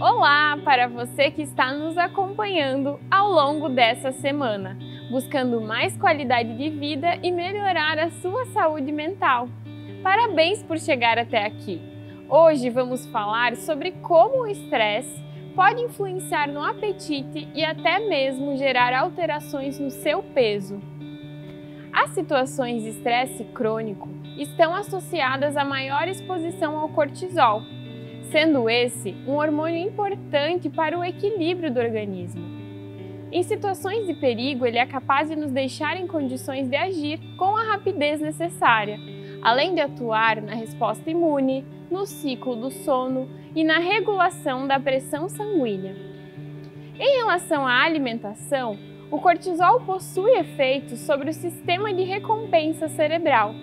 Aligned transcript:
Olá 0.00 0.56
para 0.64 0.86
você 0.86 1.30
que 1.30 1.42
está 1.42 1.72
nos 1.72 1.98
acompanhando 1.98 3.00
ao 3.10 3.30
longo 3.30 3.68
dessa 3.68 4.12
semana, 4.12 4.78
buscando 5.10 5.60
mais 5.60 5.96
qualidade 5.96 6.56
de 6.56 6.70
vida 6.70 7.18
e 7.22 7.32
melhorar 7.32 7.98
a 7.98 8.10
sua 8.10 8.46
saúde 8.46 8.92
mental. 8.92 9.48
Parabéns 10.02 10.62
por 10.62 10.78
chegar 10.78 11.18
até 11.18 11.44
aqui! 11.44 11.80
Hoje 12.28 12.70
vamos 12.70 13.06
falar 13.06 13.56
sobre 13.56 13.92
como 14.02 14.42
o 14.42 14.46
estresse 14.46 15.24
pode 15.56 15.82
influenciar 15.82 16.46
no 16.46 16.62
apetite 16.62 17.48
e 17.54 17.64
até 17.64 17.98
mesmo 17.98 18.56
gerar 18.56 18.92
alterações 18.92 19.78
no 19.80 19.90
seu 19.90 20.22
peso. 20.22 20.80
As 22.06 22.14
situações 22.14 22.84
de 22.84 22.90
estresse 22.90 23.42
crônico 23.46 24.08
estão 24.38 24.72
associadas 24.72 25.56
a 25.56 25.64
maior 25.64 26.06
exposição 26.06 26.78
ao 26.78 26.88
cortisol 26.90 27.62
sendo 28.30 28.70
esse 28.70 29.12
um 29.26 29.32
hormônio 29.32 29.88
importante 29.88 30.70
para 30.70 30.96
o 30.96 31.04
equilíbrio 31.04 31.68
do 31.68 31.80
organismo. 31.80 32.44
Em 33.32 33.42
situações 33.42 34.06
de 34.06 34.14
perigo, 34.14 34.64
ele 34.64 34.78
é 34.78 34.86
capaz 34.86 35.28
de 35.28 35.34
nos 35.34 35.50
deixar 35.50 35.96
em 35.96 36.06
condições 36.06 36.68
de 36.68 36.76
agir 36.76 37.18
com 37.36 37.56
a 37.56 37.64
rapidez 37.64 38.20
necessária, 38.20 39.00
além 39.42 39.74
de 39.74 39.80
atuar 39.80 40.40
na 40.40 40.54
resposta 40.54 41.10
imune, 41.10 41.64
no 41.90 42.06
ciclo 42.06 42.54
do 42.54 42.70
sono 42.70 43.28
e 43.52 43.64
na 43.64 43.80
regulação 43.80 44.64
da 44.64 44.78
pressão 44.78 45.28
sanguínea. 45.28 45.96
Em 47.00 47.18
relação 47.18 47.66
à 47.66 47.82
alimentação, 47.82 48.78
o 49.10 49.20
cortisol 49.20 49.80
possui 49.80 50.32
efeitos 50.32 51.00
sobre 51.00 51.30
o 51.30 51.34
sistema 51.34 51.92
de 51.92 52.02
recompensa 52.02 52.88
cerebral, 52.88 53.54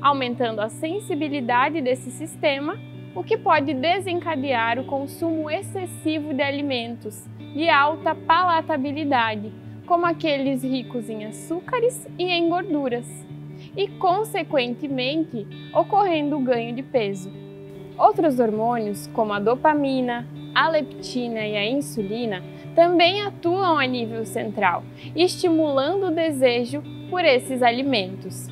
aumentando 0.00 0.60
a 0.60 0.68
sensibilidade 0.68 1.80
desse 1.80 2.10
sistema 2.10 2.76
o 3.14 3.22
que 3.22 3.36
pode 3.36 3.74
desencadear 3.74 4.78
o 4.78 4.84
consumo 4.84 5.50
excessivo 5.50 6.32
de 6.32 6.42
alimentos 6.42 7.28
de 7.38 7.68
alta 7.68 8.14
palatabilidade, 8.14 9.52
como 9.86 10.06
aqueles 10.06 10.62
ricos 10.62 11.10
em 11.10 11.24
açúcares 11.24 12.06
e 12.16 12.24
em 12.24 12.48
gorduras, 12.48 13.06
e, 13.76 13.88
consequentemente, 13.88 15.46
ocorrendo 15.74 16.36
o 16.36 16.40
ganho 16.40 16.74
de 16.74 16.82
peso. 16.82 17.30
Outros 17.98 18.38
hormônios, 18.38 19.08
como 19.08 19.32
a 19.32 19.40
dopamina, 19.40 20.26
a 20.54 20.68
leptina 20.68 21.46
e 21.46 21.56
a 21.56 21.68
insulina, 21.68 22.42
também 22.74 23.22
atuam 23.22 23.78
a 23.78 23.86
nível 23.86 24.24
central, 24.24 24.82
estimulando 25.14 26.06
o 26.06 26.10
desejo 26.10 26.82
por 27.08 27.24
esses 27.24 27.62
alimentos. 27.62 28.46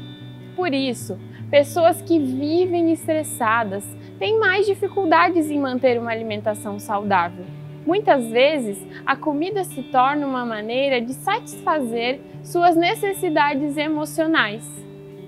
Por 0.57 0.75
isso, 0.75 1.19
pessoas 1.51 2.03
que 2.03 2.19
vivem 2.19 2.93
estressadas 2.93 3.85
têm 4.19 4.39
mais 4.39 4.67
dificuldades 4.67 5.51
em 5.51 5.59
manter 5.59 5.99
uma 5.99 6.11
alimentação 6.11 6.79
saudável. 6.79 7.45
Muitas 7.87 8.29
vezes, 8.29 8.85
a 9.07 9.17
comida 9.17 9.65
se 9.65 9.83
torna 9.85 10.27
uma 10.27 10.45
maneira 10.45 11.01
de 11.01 11.15
satisfazer 11.15 12.21
suas 12.43 12.77
necessidades 12.77 13.77
emocionais. 13.77 14.69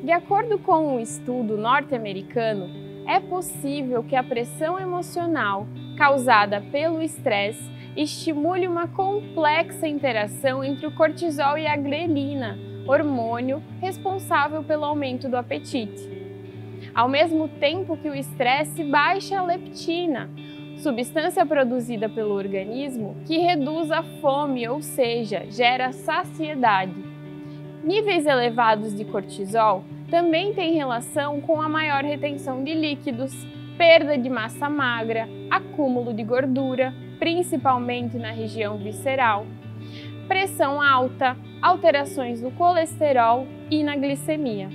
De 0.02 0.12
acordo 0.12 0.58
com 0.58 0.96
um 0.96 1.00
estudo 1.00 1.56
norte-americano, 1.56 2.68
é 3.06 3.18
possível 3.18 4.02
que 4.02 4.14
a 4.14 4.22
pressão 4.22 4.78
emocional 4.78 5.66
causada 6.00 6.62
pelo 6.72 7.02
estresse 7.02 7.70
estimule 7.94 8.66
uma 8.66 8.88
complexa 8.88 9.86
interação 9.86 10.64
entre 10.64 10.86
o 10.86 10.90
cortisol 10.90 11.58
e 11.58 11.66
a 11.66 11.76
grelina, 11.76 12.58
hormônio 12.88 13.62
responsável 13.82 14.62
pelo 14.62 14.86
aumento 14.86 15.28
do 15.28 15.36
apetite 15.36 16.18
ao 16.94 17.06
mesmo 17.06 17.46
tempo 17.48 17.98
que 17.98 18.08
o 18.08 18.14
estresse 18.14 18.82
baixa 18.82 19.38
a 19.38 19.44
leptina, 19.44 20.30
substância 20.78 21.44
produzida 21.44 22.08
pelo 22.08 22.34
organismo 22.34 23.16
que 23.26 23.36
reduz 23.38 23.90
a 23.90 24.02
fome, 24.02 24.66
ou 24.66 24.80
seja, 24.82 25.44
gera 25.50 25.92
saciedade. 25.92 26.94
Níveis 27.84 28.26
elevados 28.26 28.96
de 28.96 29.04
cortisol 29.04 29.84
também 30.10 30.52
têm 30.52 30.72
relação 30.72 31.40
com 31.42 31.60
a 31.60 31.68
maior 31.68 32.02
retenção 32.02 32.64
de 32.64 32.74
líquidos, 32.74 33.32
perda 33.80 34.18
de 34.18 34.28
massa 34.28 34.68
magra, 34.68 35.26
acúmulo 35.50 36.12
de 36.12 36.22
gordura, 36.22 36.92
principalmente 37.18 38.18
na 38.18 38.30
região 38.30 38.76
visceral, 38.76 39.46
pressão 40.28 40.82
alta, 40.82 41.34
alterações 41.62 42.42
no 42.42 42.50
colesterol 42.50 43.46
e 43.70 43.82
na 43.82 43.96
glicemia. 43.96 44.68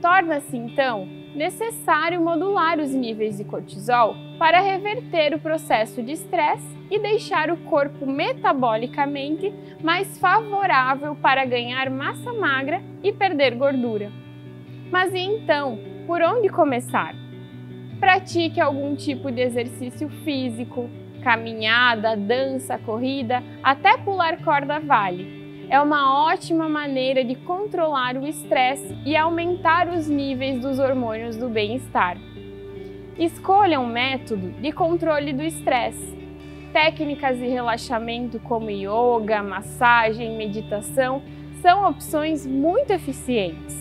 Torna-se 0.00 0.56
então 0.56 1.06
necessário 1.34 2.18
modular 2.18 2.80
os 2.80 2.90
níveis 2.90 3.36
de 3.36 3.44
cortisol 3.44 4.16
para 4.38 4.62
reverter 4.62 5.34
o 5.34 5.38
processo 5.38 6.02
de 6.02 6.12
estresse 6.12 6.74
e 6.90 6.98
deixar 6.98 7.50
o 7.50 7.58
corpo 7.58 8.06
metabolicamente 8.06 9.52
mais 9.84 10.18
favorável 10.18 11.14
para 11.16 11.44
ganhar 11.44 11.90
massa 11.90 12.32
magra 12.32 12.82
e 13.02 13.12
perder 13.12 13.56
gordura. 13.56 14.10
Mas 14.90 15.12
e 15.12 15.18
então, 15.18 15.78
por 16.06 16.22
onde 16.22 16.48
começar? 16.48 17.25
Pratique 18.00 18.60
algum 18.60 18.94
tipo 18.94 19.30
de 19.30 19.40
exercício 19.40 20.08
físico, 20.24 20.90
caminhada, 21.22 22.16
dança, 22.16 22.78
corrida, 22.78 23.42
até 23.62 23.96
pular 23.98 24.42
corda 24.42 24.78
vale 24.78 25.46
é 25.68 25.80
uma 25.80 26.24
ótima 26.26 26.68
maneira 26.68 27.24
de 27.24 27.34
controlar 27.34 28.16
o 28.16 28.26
estresse 28.26 28.96
e 29.04 29.16
aumentar 29.16 29.88
os 29.88 30.08
níveis 30.08 30.60
dos 30.60 30.78
hormônios 30.78 31.36
do 31.36 31.48
bem-estar. 31.48 32.16
Escolha 33.18 33.80
um 33.80 33.86
método 33.86 34.50
de 34.60 34.70
controle 34.70 35.32
do 35.32 35.42
estresse. 35.42 36.16
Técnicas 36.72 37.38
de 37.38 37.48
relaxamento 37.48 38.38
como 38.38 38.70
yoga, 38.70 39.42
massagem, 39.42 40.36
meditação 40.36 41.22
são 41.60 41.88
opções 41.88 42.46
muito 42.46 42.92
eficientes. 42.92 43.76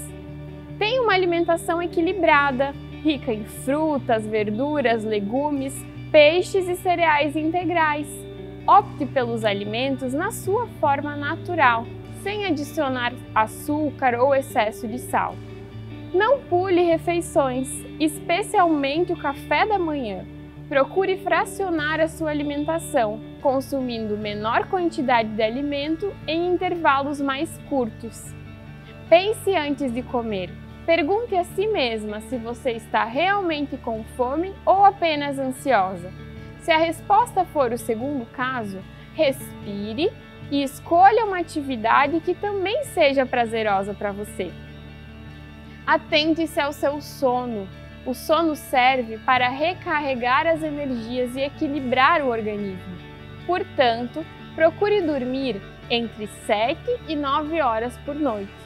Tenha 0.80 1.03
uma 1.03 1.14
alimentação 1.14 1.82
equilibrada, 1.82 2.74
rica 3.05 3.31
em 3.31 3.45
frutas, 3.45 4.25
verduras, 4.25 5.03
legumes, 5.03 5.73
peixes 6.11 6.67
e 6.67 6.75
cereais 6.75 7.35
integrais 7.35 8.25
Opte 8.67 9.05
pelos 9.05 9.45
alimentos 9.45 10.11
na 10.11 10.31
sua 10.31 10.66
forma 10.79 11.16
natural, 11.16 11.85
sem 12.23 12.47
adicionar 12.47 13.13
açúcar 13.35 14.19
ou 14.19 14.33
excesso 14.33 14.88
de 14.88 14.97
sal. 14.97 15.35
Não 16.11 16.39
pule 16.39 16.81
refeições, 16.81 17.69
especialmente 17.99 19.13
o 19.13 19.17
café 19.17 19.67
da 19.67 19.77
manhã. 19.77 20.25
Procure 20.67 21.16
fracionar 21.17 21.99
a 21.99 22.07
sua 22.07 22.31
alimentação, 22.31 23.19
consumindo 23.39 24.17
menor 24.17 24.67
quantidade 24.67 25.29
de 25.29 25.43
alimento 25.43 26.11
em 26.27 26.51
intervalos 26.51 27.22
mais 27.22 27.55
curtos. 27.69 28.33
Pense 29.07 29.55
antes 29.55 29.93
de 29.93 30.01
comer. 30.01 30.49
Pergunte 30.85 31.35
a 31.35 31.44
si 31.44 31.66
mesma 31.66 32.22
se 32.22 32.38
você 32.38 32.73
está 32.73 33.06
realmente 33.06 33.75
com 33.75 34.03
fome 34.16 34.53
ou 34.63 34.85
apenas 34.85 35.40
ansiosa. 35.40 36.13
Se 36.59 36.72
a 36.72 36.78
resposta 36.78 37.44
for 37.44 37.73
o 37.73 37.78
segundo 37.78 38.23
caso, 38.28 38.79
respire 39.16 40.12
e 40.51 40.62
escolha 40.62 41.25
uma 41.25 41.40
atividade 41.40 42.19
que 42.19 42.35
também 42.35 42.84
seja 42.84 43.25
prazerosa 43.25 43.96
para 43.96 44.12
você. 44.12 44.51
Atente-se 45.88 46.59
ao 46.59 46.72
seu 46.72 47.02
sono. 47.02 47.67
O 48.06 48.13
sono 48.13 48.56
serve 48.56 49.17
para 49.17 49.50
recarregar 49.50 50.46
as 50.46 50.62
energias 50.62 51.35
e 51.35 51.41
equilibrar 51.41 52.22
o 52.22 52.29
organismo. 52.29 52.96
Portanto, 53.47 54.23
procure 54.53 55.02
dormir 55.02 55.59
entre 55.90 56.28
7 56.46 56.79
e 57.07 57.16
9 57.16 57.59
horas 57.62 57.97
por 58.06 58.13
noite. 58.13 58.65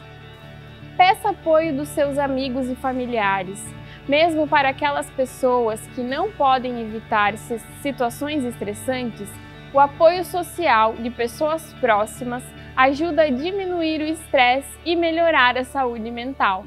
Peça 0.99 1.29
apoio 1.29 1.73
dos 1.75 1.87
seus 1.87 2.19
amigos 2.19 2.69
e 2.69 2.75
familiares 2.75 3.65
mesmo 4.09 4.47
para 4.47 4.69
aquelas 4.69 5.07
pessoas 5.11 5.79
que 5.89 6.01
não 6.01 6.31
podem 6.31 6.81
evitar 6.81 7.37
situações 7.37 8.43
estressantes, 8.43 9.29
o 9.71 9.79
apoio 9.79 10.25
social 10.25 10.95
de 10.95 11.11
pessoas 11.11 11.71
próximas 11.75 12.43
ajuda 12.75 13.21
a 13.21 13.29
diminuir 13.29 14.01
o 14.01 14.05
estresse 14.05 14.67
e 14.83 14.95
melhorar 14.95 15.55
a 15.59 15.63
saúde 15.63 16.09
mental. 16.09 16.65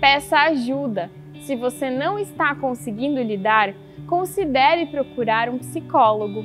Peça 0.00 0.36
ajuda. 0.36 1.08
Se 1.42 1.54
você 1.54 1.88
não 1.88 2.18
está 2.18 2.56
conseguindo 2.56 3.22
lidar, 3.22 3.72
considere 4.08 4.86
procurar 4.86 5.48
um 5.48 5.58
psicólogo. 5.58 6.44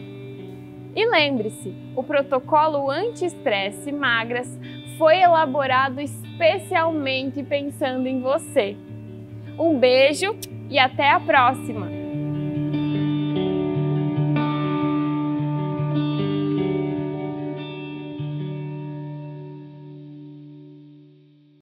E 0.96 1.10
lembre-se, 1.10 1.74
o 1.96 2.04
protocolo 2.04 2.92
anti-estresse 2.92 3.92
magras 3.92 4.48
foi 5.04 5.20
elaborado 5.20 6.00
especialmente 6.00 7.44
pensando 7.44 8.08
em 8.08 8.22
você. 8.22 8.78
Um 9.60 9.78
beijo 9.78 10.34
e 10.70 10.80
até 10.80 11.10
a 11.10 11.20
próxima! 11.20 12.03